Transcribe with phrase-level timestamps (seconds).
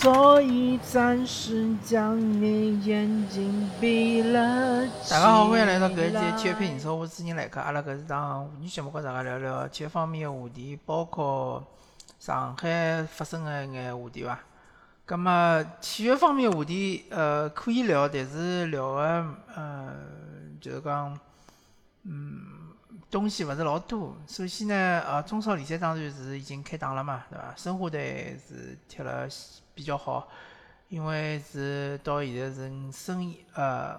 [0.00, 7.60] 所以暂时将你眼睛闭了大家好，欢迎来到搿一期体育频道，我是主持人来客。
[7.60, 11.66] 阿拉搿是档妇女节目，跟大家聊聊体育方面的话题，包括
[12.20, 14.38] 上海发生的一眼话题伐。
[15.04, 19.02] 葛么体育方面的话题，呃，可以聊，但是聊个，
[19.56, 19.96] 呃，
[20.60, 21.18] 就是讲，
[22.04, 22.40] 嗯，
[23.10, 24.16] 东西勿是老多。
[24.28, 27.52] 首先呢，呃，中超联赛当然是已经开打了嘛，对伐？
[27.56, 29.28] 申花队是踢了
[29.78, 30.28] 比较好，
[30.88, 33.96] 因为是到现在是五胜一，呃，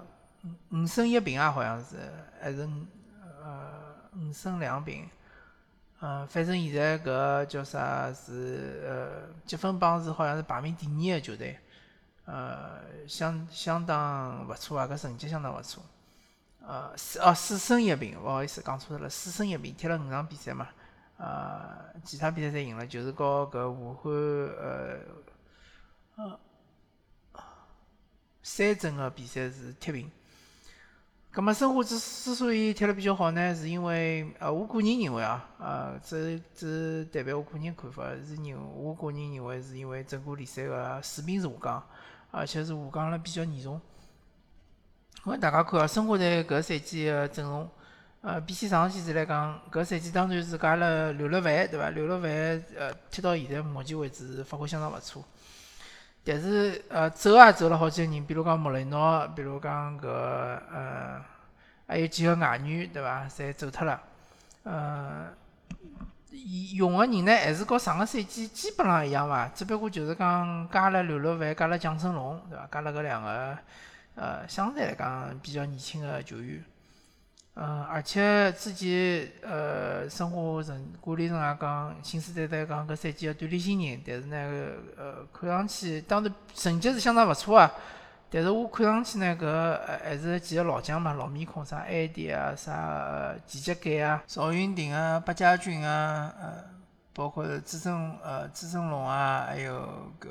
[0.72, 1.96] 五五胜一平啊，好像是，
[2.42, 2.68] 还是
[3.42, 5.10] 呃五胜两平。
[6.02, 11.58] 嗯，反正现在搿叫啥是呃积分榜是好像是排名第二个球队，
[12.26, 15.82] 呃，相相当勿错啊，搿成绩相当勿错。
[16.62, 20.68] 呃，四哦四胜一平，勿好意思讲错了，四胜一平，踢了五场比赛嘛，
[21.16, 25.00] 呃，其他比赛侪赢了，就是和搿武汉呃
[26.20, 27.44] 呃
[28.44, 30.12] 三镇个比赛是踢平。
[31.32, 41.84] 葛末申花之之所以踢了比较好呢，是因为呃，我个人认为啊，呃，这这代表我个人看法，是认我个人认为是因为整个联赛个水平是下降，
[42.32, 43.80] 而且是下降了比较严重。
[45.24, 47.70] 我大家看啊，申花队搿赛季个阵容，
[48.22, 51.92] 呃，比起上个赛季来讲，搿赛季当然是加了刘乐凡，对伐？
[51.92, 52.32] 刘乐凡
[52.76, 55.24] 呃，踢到现在目前为止发挥相当勿错。
[56.32, 61.20] 但是，呃，走也走了好几个人，比如讲莫雷诺，比如讲搿呃，
[61.88, 63.26] 还有几个外援，对伐？
[63.28, 64.00] 侪走脱了。
[64.62, 65.28] 呃，
[66.76, 69.48] 用个人呢，还是和上个赛季基本上一样伐？
[69.56, 72.68] 只不过就是讲加了刘乐凡，加了蒋胜龙，对伐？
[72.72, 73.58] 加了搿两个，
[74.14, 76.64] 呃，相对来讲比较年轻个球员。
[77.62, 87.70] 嗯，而且之前呃，申花陈管理层也讲，信誓旦旦讲搿赛季要锻炼新人，但是呢，呃，看上去当然成绩是相当勿错啊。
[88.30, 96.64] 但是我看上去呢，搿还是几个老将嘛，老面孔，啥埃迪啊，啥季节改啊，赵云霆啊，八家军啊，呃，
[97.14, 97.94] 包括朱振
[98.24, 100.30] 呃朱振龙啊，还有搿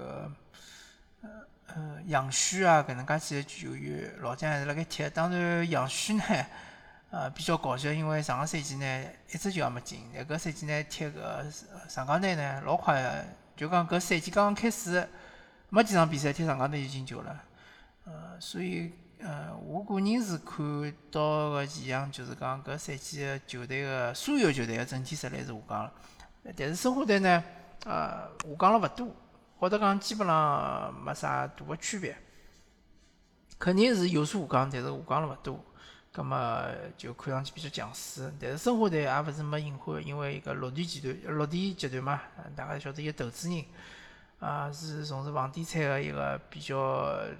[1.20, 1.28] 呃
[1.66, 5.10] 呃杨旭啊，搿能介几个球员，老将还是辣盖踢。
[5.10, 6.24] 当然杨旭呢。
[7.10, 10.00] 呃，比较搞笑，因为上个赛季呢，一只球也没进。
[10.12, 11.46] 那搿赛季呢，踢个
[11.88, 13.24] 上港队呢，老快个，
[13.56, 15.08] 就讲搿赛季刚刚开始，
[15.70, 17.42] 没几场比赛踢上港队就进球了。
[18.04, 25.92] 呃，所以呃，我个人是看到个现象，就是讲搿赛季个球队个所有球队个整体实力是下降了。
[26.54, 27.42] 但是申花队呢，
[27.86, 29.08] 呃，下降了勿多，
[29.58, 32.14] 或者讲基本上没啥大个区别。
[33.58, 35.64] 肯定是有所下降，但是下降了勿多。
[36.10, 36.38] 葛末
[36.96, 42.20] 就看上去比较强势，但是申花队也勿是没隐患，因为一个绿地集团，绿地集团嘛，
[42.56, 43.64] 大家晓得一个投资人，
[44.40, 46.76] 啊是从事房地产个一个比较，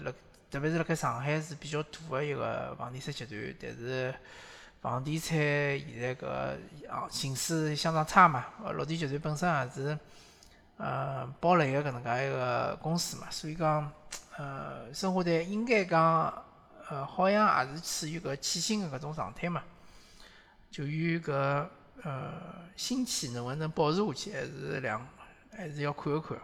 [0.00, 0.12] 辣
[0.50, 4.14] 特别是辣盖上海是比较大个一个房地产集团，但是
[4.80, 6.26] 房地产现在搿
[6.88, 8.44] 啊形势相当差嘛，
[8.76, 9.98] 绿地集团本身也是
[10.76, 13.90] 呃包雷个搿能介一个公司嘛，所以讲
[14.36, 16.44] 呃申花队应该讲。
[16.90, 19.62] 呃，好像也是处于搿起薪的搿种状态嘛，
[20.70, 21.32] 就于搿
[22.02, 22.32] 呃
[22.76, 25.06] 薪气能不能保持下去，还是两
[25.50, 26.38] 还是要看一看。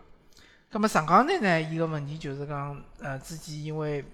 [0.70, 4.04] 葛末上港队呢，伊个问题就是讲，呃，之前因为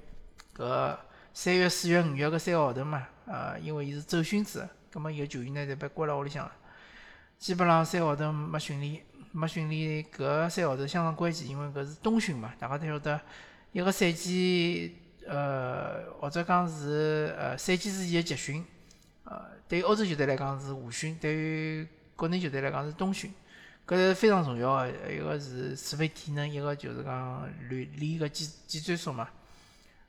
[0.56, 0.96] 搿
[1.34, 6.52] 三月、四月、五月搿三个号头嘛，呃，因为伊是周训制，葛末伊个球员呢侪被关辣屋里向了，
[7.40, 13.20] 基本上三个号头没训练，没训练，搿三个号头相当关键，因为搿是冬训嘛，大家都晓得
[13.72, 14.96] 一个赛季。
[15.30, 18.64] 呃，或者讲是呃赛季之前的集训，
[19.22, 21.86] 呃，对于欧洲球队来讲是夏训，对于
[22.16, 23.32] 国内球队来讲是冬训，
[23.86, 24.90] 搿是非常重要的。
[25.12, 29.28] 一个是储备体能，一个就是讲练练个脊脊椎束嘛。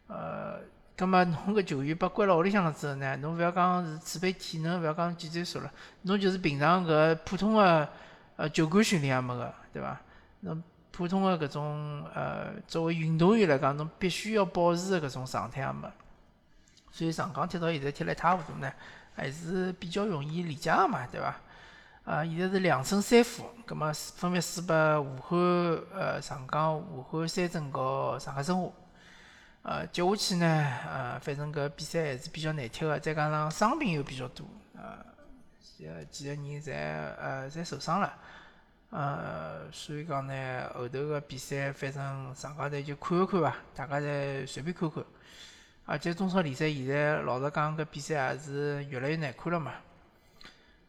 [0.08, 0.60] 呃，
[0.98, 5.72] 葛末侬搿球员被关辣屋里向了之后呢，侬勿要讲是储备体能，勿要讲技战术了，
[6.02, 7.88] 侬就是平常搿普通个
[8.38, 10.02] 呃球馆训练也没个，对伐？
[10.40, 10.64] 侬。
[10.92, 15.88] 普通的搿种呃，作为运动员来讲，侬必须要保持的搿种状态也没。
[16.92, 18.72] 所以上港踢到现在踢了一塌糊涂呢，
[19.16, 21.36] 还是比较容易理解个嘛，对伐？
[22.04, 25.40] 啊，现在是两胜三负，葛末分别输拨武汉、
[25.94, 28.70] 呃上港、武汉三镇和上海申花。
[29.64, 30.46] 呃，接下去呢，
[30.90, 34.46] 呃，反正搿比赛还是比较难踢个，再加上伤病又比较多，
[34.76, 34.98] 呃，
[36.10, 38.12] 几个人侪呃侪受伤了。
[38.92, 45.04] 呃，所以讲呢，后头个比赛反正上港队就看一看伐，大家侪随便看看。
[45.86, 49.72] 而且中超联赛现在老实讲，搿比赛也是越来越难看了嘛。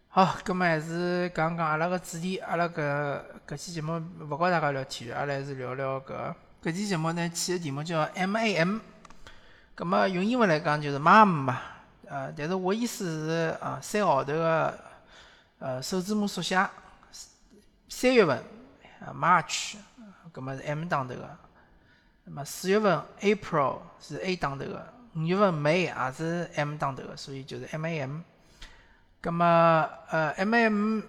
[0.08, 8.78] 好，葛末还是讲讲阿拉个主题，阿拉搿搿期节目勿告大家聊体育，阿拉还是聊聊搿搿期节目呢起个题目叫 M A M，
[9.74, 11.60] 葛末用英文来讲就是 Mom 嘛，
[12.06, 14.78] 呃，但是我意思是啊，三号头个
[15.60, 16.68] 呃首字母缩写，
[17.94, 18.42] 三月份
[19.00, 19.76] 啊 March，
[20.32, 21.38] 葛么是 M 打头个，
[22.24, 28.20] 那么四月份 April 是 A 打头个，五月份 May 也是 M 打头个，所以就是 M A M。
[29.20, 31.00] 葛么呃 M A M。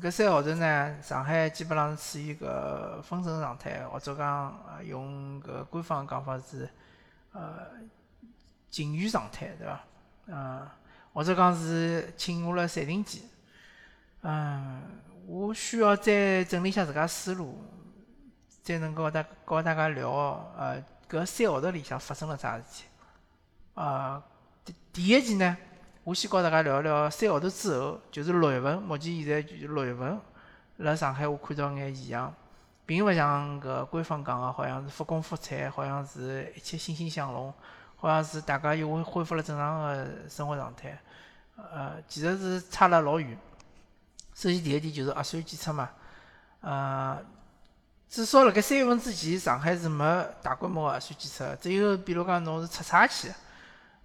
[0.00, 6.66] 搿三号头呢，上海基本上处于搿封城状态，或者讲用搿官方讲法是
[7.32, 7.66] 呃
[8.70, 9.80] 禁语状态，对伐？
[10.28, 10.66] 嗯，
[11.12, 13.28] 或者讲是进入了暂停期。
[14.22, 14.80] 嗯，
[15.26, 17.58] 我需要再整理一下自家思路，
[18.62, 20.10] 才能够大告大家聊
[20.56, 22.84] 呃搿三号头里向发生了啥事体。
[23.74, 24.22] 呃，
[24.92, 25.56] 第一件呢？
[26.02, 28.80] 我先告大家聊聊三号头之后，就是六月份。
[28.82, 30.20] 目前现在就是六月份，
[30.76, 32.32] 辣上海我看到眼异样，
[32.84, 37.52] 并勿像搿官方讲个，好像是复工复产，好像是一切欣欣向荣，
[37.96, 40.98] 好像是大家又恢恢复了正常个生活状态。
[41.56, 43.38] 呃，其实是差了老远。
[44.34, 45.88] 首先第一点就是核酸检测嘛，
[46.60, 47.18] 呃，
[48.08, 50.04] 至少辣盖三月份之前，上海是没
[50.42, 53.32] 大规模个核酸检测，只有比如讲侬是出差去。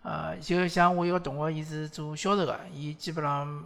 [0.01, 3.65] 呃，就像我一个同学，伊是做销售个，伊基本上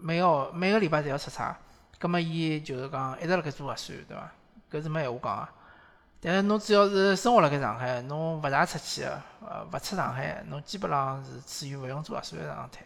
[0.00, 1.56] 每号每个礼拜侪要出差，
[1.98, 4.30] 葛末伊就是讲一直辣盖做核酸，对伐？
[4.70, 5.48] 搿是没闲话讲个。
[6.20, 12.84] 但是侬只要是生活辣盖上海，侬勿大出去个，呃，勿出上海，侬基本上是处于勿用做核酸个状态。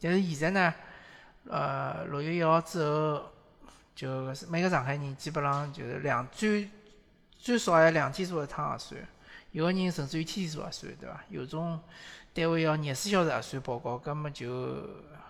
[0.00, 0.74] 但是现在呢，
[1.48, 3.22] 呃，六月一号之后，
[3.94, 6.70] 就每个上海人基本上就是两最
[7.38, 9.00] 最少要两天做一趟核酸，
[9.52, 11.20] 有个人甚至于天天做核酸，对伐？
[11.28, 11.80] 有种。
[12.34, 14.48] 单位要廿四小时核酸报告，搿么就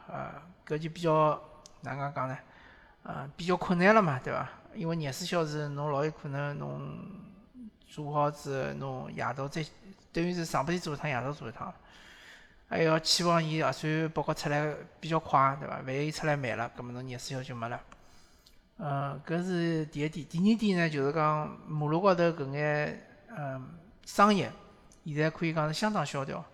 [0.08, 0.30] 呃，
[0.66, 1.40] 搿就比较
[1.80, 2.36] 哪能讲呢？
[3.04, 4.46] 呃，比较困难了嘛，对伐？
[4.74, 6.98] 因为廿四小时侬老有可能侬
[7.86, 9.64] 做好之后，侬夜到再
[10.12, 11.72] 等于是上半天做一趟，夜到做一趟，
[12.68, 15.80] 还要期望伊核酸报告出来比较快，对伐？
[15.86, 17.80] 万一出来慢了，搿么侬廿四小时就没了。
[18.76, 20.26] 呃，搿是第一点。
[20.26, 23.70] 第二点呢，就是讲马路高头搿眼嗯
[24.04, 24.52] 商业，
[25.06, 26.44] 现在可以讲是相当萧条。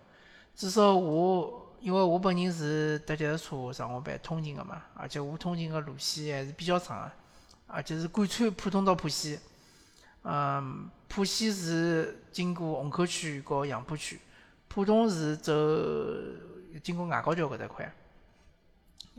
[0.55, 7.11] 至少我，因为我本人是搭脚踏车上下班通勤个嘛，而且我通勤个路线还是比较长个，
[7.67, 9.37] 而且是贯穿浦东到浦西。
[10.23, 14.19] 嗯，浦西是经过虹口区和杨浦区，
[14.75, 15.53] 浦东是走
[16.83, 17.89] 经过外高桥搿搭块。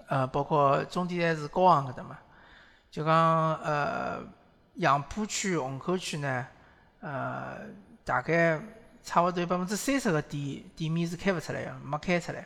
[0.06, 2.19] 呃，包括终点站是高昂搿搭嘛，
[2.91, 4.23] 就讲呃
[4.75, 6.47] 杨浦区、虹口区呢，
[7.00, 7.61] 呃
[8.05, 8.61] 大概。
[9.06, 12.44] 差勿多有百分之三十个店店面是开勿出来个，没开出来。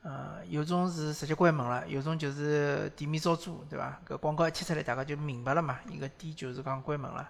[0.00, 4.00] 呃，有种是直接关门了，有种就是店面招租，对伐？
[4.08, 5.78] 搿广告一贴出来，大家就明白了嘛。
[5.90, 7.28] 一个店就是讲关门了。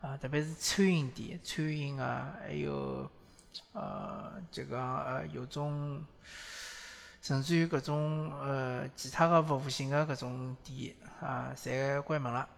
[0.00, 3.10] 啊，特别是餐饮店、餐饮啊，还有
[3.72, 6.04] 呃，这个呃，有种
[7.20, 12.48] 甚至于搿种呃其他个服务性个搿种店啊，侪关门了。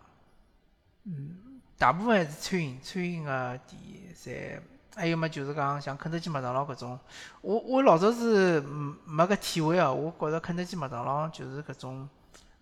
[1.04, 3.78] 嗯，大部分还是餐饮，餐饮个店
[4.14, 4.60] 侪。
[4.96, 6.98] 还有么，就是讲像肯德基、麦当劳搿种，
[7.40, 9.92] 我我老早是没搿体会啊。
[9.92, 12.08] 我觉着肯德基、麦当劳就是搿种，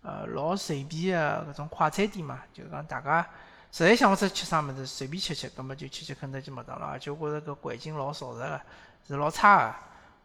[0.03, 2.43] 呃，老随便个搿种快餐店嘛。
[2.53, 3.27] 就是讲大家
[3.71, 6.87] 实在想勿出吃啥物事，随便吃吃，葛末就吃吃肯德基、麦当劳。
[6.87, 8.61] 而且我觉着搿环境老潮湿个，
[9.07, 9.75] 是老差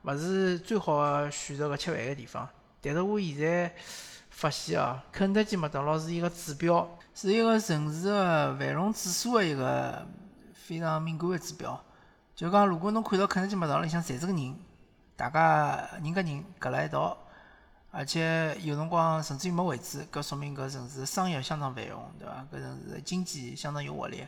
[0.02, 2.48] 个，勿是最好个选择个吃饭个地方。
[2.80, 3.74] 但是我现在
[4.30, 10.06] 发现哦，肯德基、麦当劳是一个指标，是一个城市个繁荣指数个一个
[10.54, 11.78] 非常敏感个指标。
[12.34, 14.56] 就讲，如果侬看到肯德基、麦当劳里向侪是个人，
[15.14, 17.16] 大家人跟人隔辣一道，
[17.94, 22.44] 而且有辰光甚至于没位置，搿说明搿城市商业相当繁荣，对伐？
[22.50, 24.26] 搿城市经济相当有活力。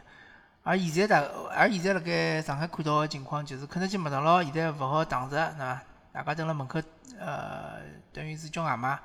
[0.62, 5.82] 而现在大，而现在辣盖上海看到个情况就是，肯德基、麦当劳现在勿好打折，对伐？
[6.12, 6.78] 大家蹲辣门口，
[7.18, 7.80] 呃，
[8.12, 8.98] 等于是叫外卖。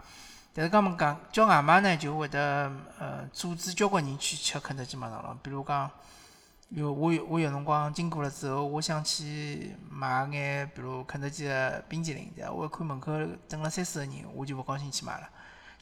[0.54, 5.90] 但是刚们讲叫外卖呢，就会得呃阻止交关人去吃肯德基、麦当劳，比如讲。
[6.70, 12.52] 有我有我有辰光经过了之后，我想去买眼，比如肯德基个冰淇淋，对伐？
[12.52, 13.12] 我一看门口
[13.48, 15.28] 等了三四个人，我就勿高兴去买了。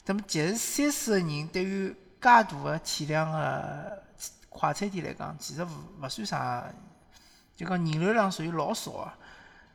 [0.06, 4.02] 那么，其实三四个人对于介大个体量个
[4.48, 5.68] 快餐店来讲，其实勿
[6.00, 6.64] 勿算啥，
[7.54, 9.12] 就讲人流量属于老少个。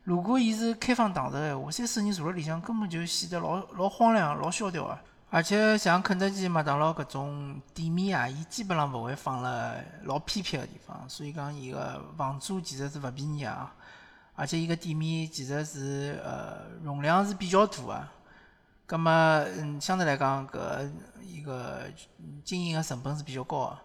[0.03, 4.98] 如果伊是开放档个闲话，三四个人坐辣里向，根本就显得老老荒凉、老萧条个。
[5.34, 9.74] 而且像肯德基、麦当劳搿种店面啊，伊基本上勿会放辣
[10.04, 13.74] 老偏僻个地方，所以讲伊个房租其实是勿便宜啊。
[14.36, 18.08] 而且伊个店面其实是呃容量是比较大个，
[18.86, 20.88] 葛末嗯相对来讲搿
[21.24, 21.80] 一个
[22.46, 23.78] 经营个成本是比较高个。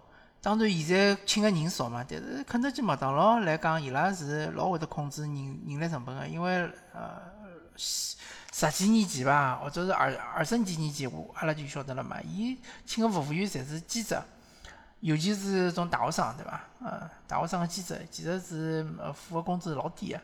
[0.43, 5.35] 当然现在请个人少嘛，但是肯德基、麦当劳来讲，伊拉是老会得控制人
[5.67, 7.23] 人力成本个，因为呃
[7.79, 14.21] 十几年前伐，或者是二二十几年前，我阿拉就晓得了嘛，伊请个服务员侪是兼职，
[15.01, 16.61] 尤其是种大学生，对伐？
[16.85, 20.21] 呃，大学生个兼职，其实是呃付个工资老低个，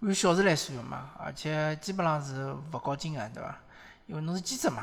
[0.00, 3.58] 按小时来算个嘛，而且基本上是勿高薪个，对伐？
[4.06, 4.82] 因为侬是兼职嘛。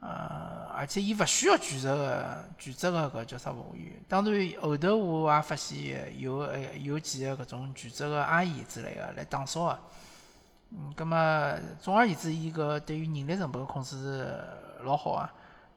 [0.00, 3.92] 呃，而且伊勿需要全职个全职个搿叫啥服务员。
[4.08, 9.78] 当然后头我也发现有呃有几个搿种全职个阿姨之类个来打扫个。
[10.70, 11.16] 嗯，葛末
[11.80, 14.34] 总而言之，伊搿对于人力成本个控制
[14.82, 15.30] 老好个。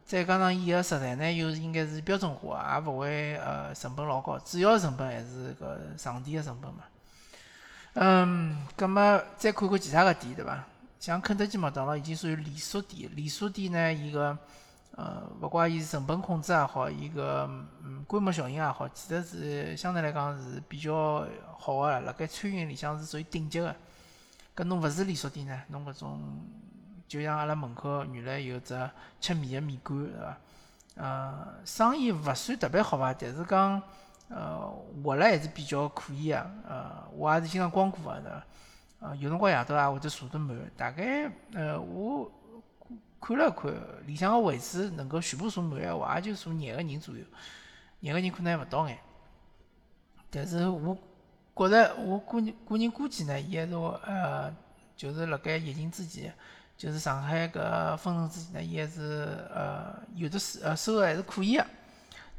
[0.03, 4.37] 再加上伊个食材呢，又是应该是标准化个，也勿会呃成本老高。
[4.39, 6.83] 主要成本还是搿场地个成本嘛。
[7.93, 10.63] 嗯，葛末再看看其他个店，对伐？
[10.99, 14.37] 像肯德基、麦当劳已经属于连锁店，连锁店呢，伊个
[14.97, 17.49] 呃，勿怪伊成本控制也好，伊个
[17.83, 21.25] 嗯规模效应也好，其实是相对来讲是比较
[21.57, 23.73] 好个，辣盖餐饮里向是属于顶级个。
[24.55, 26.19] 搿侬勿是连锁店呢，侬搿种
[27.07, 28.89] 就像阿拉门口原来有只
[29.19, 30.37] 吃面个面馆，对伐？
[30.95, 33.81] 呃，生意勿算特别好伐，但是讲
[34.29, 34.69] 呃
[35.03, 36.37] 活了还是比较可以个。
[36.67, 38.43] 呃，我也是经常光顾个，对伐？
[38.99, 42.29] 呃，有辰光夜到也会得坐得满，大概呃，我
[43.19, 43.73] 看了看
[44.05, 47.23] 里向个位置能够全部坐满个话，也就坐廿个人左右，
[47.99, 48.97] 廿个人可能还勿到眼。
[50.29, 50.97] 但是我
[51.55, 54.53] 觉着我个人个人估计呢，伊还是呃，
[54.95, 56.33] 就是辣盖疫情之前，
[56.77, 61.65] 就是上海搿封城之前呢，伊还是呃有的收呃收入还是可以个。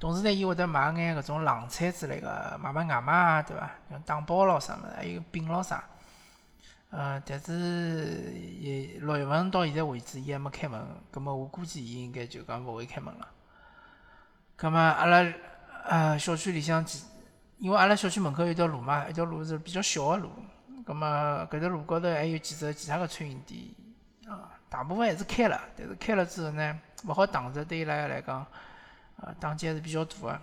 [0.01, 3.71] 同时呢，伊会得卖眼搿种冷菜之类个，卖卖外卖啊，对伐？
[3.89, 5.85] 像打包咯啥物事，还有饼咯啥。
[6.91, 13.29] 呃，但是也六月份到现在为止，伊还没开门，葛末我估计伊应该就讲勿会开门了。
[14.57, 15.33] 葛末阿拉
[15.87, 17.05] 呃小区里向几，
[17.63, 20.31] 因为阿拉小区门口有条路嘛，一条路是比较小个路，
[20.85, 21.07] 葛末
[21.49, 23.63] 搿条路高头还有几只其他个餐饮店，
[24.27, 26.77] 啊，大部分还是开了，但是开了之后呢，
[27.07, 28.45] 勿好打折，对伊拉来讲，
[29.19, 30.41] 呃，打击还是比较大个。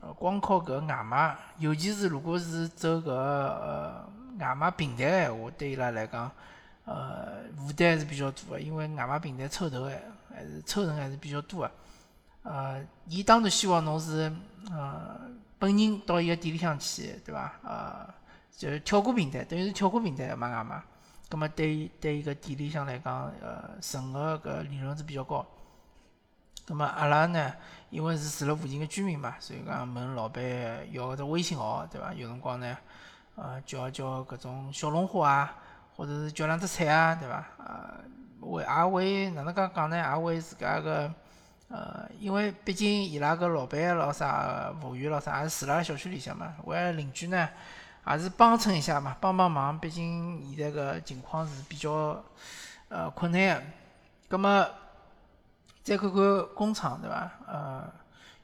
[0.00, 4.08] 呃，光靠搿外卖，尤其是如果是走搿呃。
[4.38, 6.30] 外卖平台个闲话，对伊拉来讲，
[6.84, 9.92] 呃，负担还是比较大个，因为外卖平台抽头还
[10.34, 11.70] 还是抽成还是比较多个。
[12.42, 14.30] 呃，伊当然希望侬是
[14.70, 15.18] 呃
[15.58, 17.52] 本人到伊个店里向去，对伐？
[17.62, 18.14] 呃，
[18.56, 20.82] 就是跳过平台，等于是跳过平台买外卖。
[21.28, 25.44] 葛末对对伊个店里向来讲，呃，存个搿利润是比较高。
[26.66, 27.52] 葛末阿拉呢，
[27.90, 30.42] 因为是住辣附近个居民嘛，所以讲问老板
[30.92, 32.12] 要个只微信号，对伐？
[32.12, 32.76] 有辰光呢。
[33.36, 35.56] 呃，叫叫搿种小龙虾啊，
[35.94, 37.44] 或者是叫两只菜啊，对伐？
[37.58, 38.00] 呃，
[38.40, 39.96] 为也为哪能介讲呢？
[39.96, 41.12] 也为自家个
[41.68, 47.48] 呃，因为毕竟伊拉个老板咾啥服务员咾啥，也是住辣小区里向嘛，为邻居呢，
[48.06, 49.78] 也是帮衬一下嘛，帮帮忙。
[49.78, 52.22] 毕竟现在个情况是比较
[52.88, 53.62] 呃困难个。
[54.28, 54.68] 葛末
[55.82, 57.30] 再看看工厂，对伐？
[57.46, 57.92] 呃，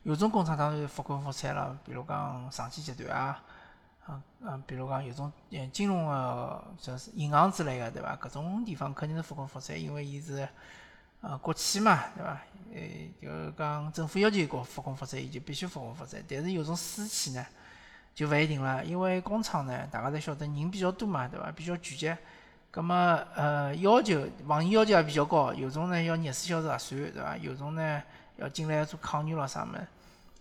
[0.02, 3.42] 有种工厂当然复工复产了，比如讲上汽集团啊。
[4.04, 8.16] 啊，嗯，比如讲有种嗯金融个，就是银行之类个，对伐？
[8.16, 10.48] 搿种地方肯定是复工复产，因为伊是
[11.22, 12.38] 呃国企嘛，对伐？
[12.74, 12.80] 呃，
[13.20, 16.22] 就讲政府要求国复工复产，伊就必须复工复产。
[16.28, 17.46] 但是有种私企呢，
[18.14, 21.52] 就勿一定了，因为工厂呢，大家侪晓得人比较多嘛，对伐？
[21.52, 22.14] 比较聚集，
[22.70, 22.94] 葛末
[23.34, 27.36] 呃要求防疫要求也比较高，有种呢要廿四小时核酸，对伐？
[27.36, 28.02] 有种呢
[28.38, 29.86] 要进来做抗原咯啥物事。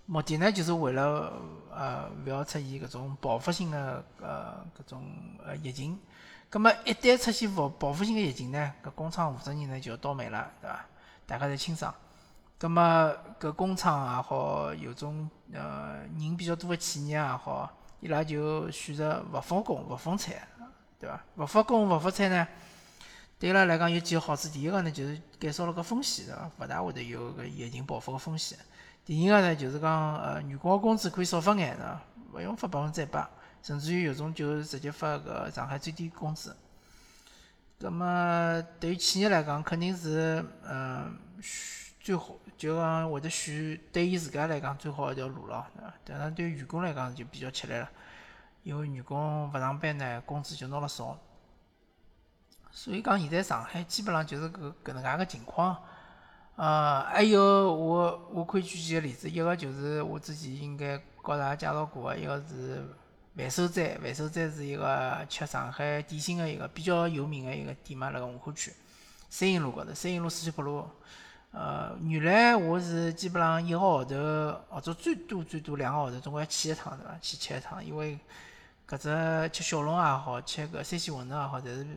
[0.05, 1.33] 目的呢，就是为了
[1.69, 5.03] 呃，勿要出现搿种报复性的呃搿种
[5.45, 6.00] 呃疫情。
[6.51, 10.86] 葛末一旦出现报报复性的疫情呢，搿工厂负责人呢就要倒霉了，对伐？
[11.25, 11.96] 大家侪清爽。
[12.60, 12.84] 葛末
[13.39, 20.36] 搿工厂也好，有种呃人比较多的企业也好，伊拉就选择勿复工、勿复产，
[21.00, 21.24] 对伐？
[21.38, 22.46] 勿复工、勿复产呢，
[23.39, 24.50] 对伊拉来讲有几个好处。
[24.50, 26.51] 第一个呢，就是减少了个风险，对伐？
[26.60, 28.60] 勿大会得有搿疫情爆发个风险。
[29.05, 32.01] 第二个呢，就是讲，呃，员工个工资可以少发眼，对伐，
[32.34, 33.25] 勿用发百分之一百，
[33.61, 36.55] 甚至于有种就直接发个上海最低工资。
[37.79, 41.17] 葛么对于企业来讲，肯定是，嗯，
[41.99, 45.93] 最好就讲会得选对伊自家来讲最好一条路咯，对伐？
[46.05, 47.89] 但是对于员工来讲就比较吃力了，
[48.63, 51.17] 因为员工勿上班呢，工资就拿了少。
[52.71, 55.75] 所以讲，现在上海基本上就是搿搿能介个情况。
[56.55, 57.41] 呃，还有
[57.73, 62.87] 我我可以举几个例子，一个就是我之前应该告大家介绍过个，一个是
[63.35, 68.73] 万寿斋，万寿斋是一个吃上海点心个一个比较有名个一个店嘛，辣个虹口区
[69.29, 70.85] 三营路高头，三营路四七北路，
[71.51, 74.15] 呃，原来我是基本上一个号头，
[74.69, 77.17] 或者最多最多两个号头，总归要去一趟，对伐？
[77.21, 78.19] 去吃一趟，因为
[78.85, 81.88] 搿只吃小龙也好，吃搿山西馄饨也好，侪是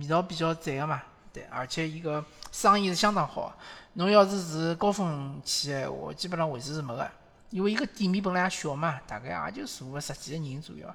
[0.00, 1.02] 味道比较赞个嘛。
[1.32, 3.52] 对，而且伊个生意是相当好。
[3.94, 7.10] 侬要是是高峰期个闲话，基本上位置是没个，
[7.54, 10.92] 因为伊个店面本来也小嘛，大概也就坐个十几个人左右。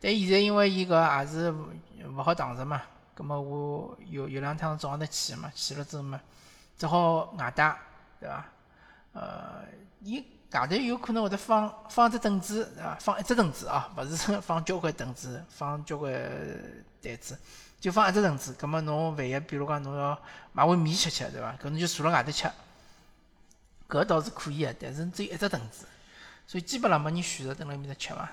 [0.00, 2.80] 但现在因为伊搿也是勿好堂食嘛，
[3.14, 6.18] 葛末我有有两趟早上头去嘛，去了之后嘛。
[6.78, 7.76] 只好外带，
[8.20, 8.44] 对伐？
[9.12, 9.64] 呃，
[10.00, 12.96] 伊外头有可能会得放放只凳子，对伐？
[12.98, 16.10] 放一只凳子啊，勿是 放交关凳子，放交关
[17.02, 17.36] 台子，
[17.78, 18.54] 就放一只凳子。
[18.54, 20.18] 葛末侬万一比如讲侬要
[20.52, 21.52] 买碗面吃吃，对伐？
[21.60, 22.48] 搿侬就坐辣外头吃，
[23.88, 25.84] 搿倒是可以个，但是只有一只凳子，
[26.48, 28.28] 所以基本上没人选择蹲辣埃面搭吃嘛。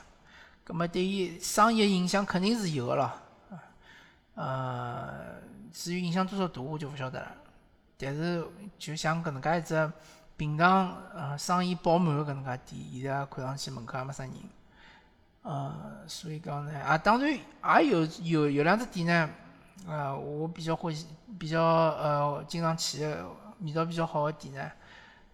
[0.63, 3.11] 葛末对于生意个影响肯定是有个咯，
[4.35, 5.35] 呃，
[5.71, 7.31] 至于影响多少大，我就勿晓得了。
[7.97, 8.43] 但是，
[8.79, 9.91] 就像搿能介一只
[10.37, 14.33] 平常呃生意爆满个搿能介店，现在看上去门口也没啥人，
[15.43, 15.73] 呃，
[16.07, 19.29] 所以讲呢，啊，当然也有有有两只店呢，
[19.87, 21.05] 呃，我比较欢喜，
[21.37, 23.29] 比较呃经常去个
[23.59, 24.71] 味道比较好个店呢，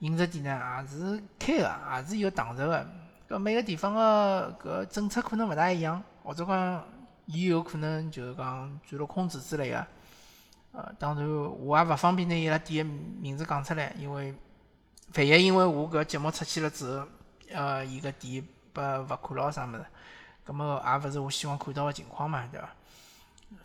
[0.01, 2.85] 饮食店呢，也是开个，也是有堂食个。
[3.29, 6.83] 搿每个地方个搿政策可能勿大一样，或者讲
[7.25, 9.87] 伊有可能就是讲钻了空子之类个。
[10.73, 11.27] 呃，当然，
[11.59, 14.33] 我也勿方便拿伊拉店个名字讲出来，因为
[15.15, 17.07] 万一因为我搿节目出去了之后，
[17.53, 19.85] 呃，伊个店被罚款咯啥物事，
[20.43, 22.69] 葛末也勿是我希望看到个情况嘛，对伐？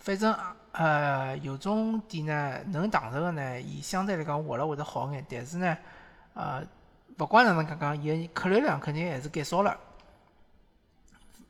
[0.01, 0.37] 反正
[0.73, 5.79] 呃，有种店呢，能堂食个呢，伊相对来讲活了会得好眼，但是呢，
[6.37, 6.63] 呃，
[7.19, 9.75] 勿管哪能讲讲，伊个客流量肯定还是减少了。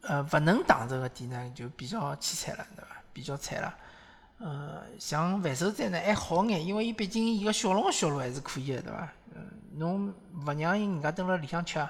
[0.02, 2.90] 呃，勿能堂食个店呢，就比较凄惨了，对伐？
[3.12, 3.74] 比较惨了。
[4.38, 9.08] 呃，像万寿斋呢还好眼，因为伊毕竟伊个小龙个销路还是可以个，对伐？
[9.34, 10.14] 嗯，侬
[10.46, 11.84] 勿让伊人家蹲辣里向吃，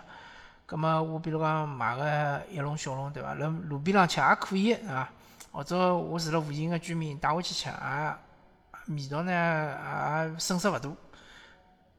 [0.64, 3.35] 葛末我比如讲买个一笼小龙，对伐？
[3.35, 5.09] 辣路边浪吃也可以，对伐？
[5.52, 10.88] 或者我住辣附近个居民带回去吃，也味道呢也损失勿大。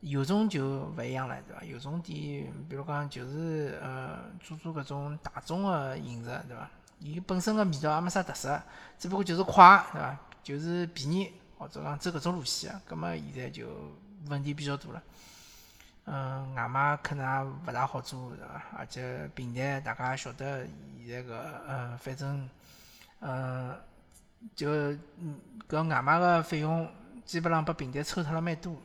[0.02, 1.64] 有种就勿一样了，对伐？
[1.64, 6.70] 有种店，比如讲就是呃做做搿种大众个饮食，对伐？
[7.00, 8.62] 伊本身个味道也没啥特色，
[9.00, 10.20] 只不过就是快，对伐？
[10.44, 13.68] 就是便宜，或者讲走搿种路线啊，葛末现在就
[14.28, 15.02] 问题比较多了。
[16.06, 18.64] 嗯，外卖可能也勿大好做，对伐？
[18.78, 20.66] 而且平台大家也晓得，
[21.06, 21.34] 现在搿
[21.68, 22.50] 呃，反正
[23.20, 23.76] 嗯，
[24.56, 24.70] 就
[25.68, 26.88] 搿外卖个费用
[27.26, 28.76] 基本上被平台抽脱了蛮多。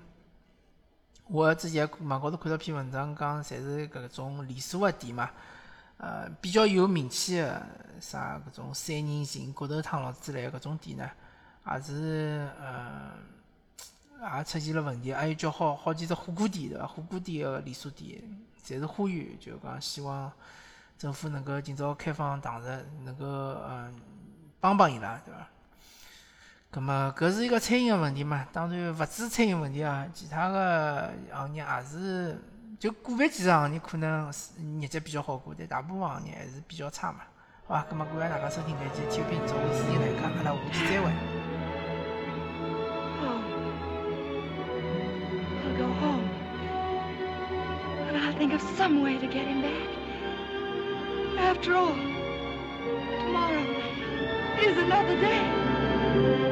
[1.28, 5.30] 我之前网高头看到篇文章，讲侪是搿种连锁个店嘛，
[5.96, 7.62] 呃，比较有名气个
[8.00, 11.08] 啥搿种三人行、骨头汤咯之类个搿种店呢。
[11.64, 13.12] 也是呃，
[14.36, 16.86] 也出现了问题，还有叫好好几只火锅店对伐？
[16.86, 18.20] 火锅店个连锁店，
[18.66, 20.30] 侪是呼吁，就讲希望
[20.98, 23.94] 政府能够尽早开放堂食，能够嗯
[24.58, 25.46] 帮帮伊拉，对伐？
[26.72, 28.46] 葛末搿是一个餐饮个问题嘛？
[28.50, 32.42] 当然勿止餐饮问题啊，其他个行业也是，
[32.80, 34.32] 就个别几个行业可能
[34.80, 37.18] 日脚比较好过，但大部分行业还是比较差嘛。
[37.66, 37.84] 好伐？
[37.90, 41.12] 葛末感谢大家收听这期体育频道，我是来客，阿拉下期再会。
[48.42, 49.88] think of some way to get him back.
[51.38, 51.94] After all,
[53.20, 53.62] tomorrow
[54.58, 56.51] is another day.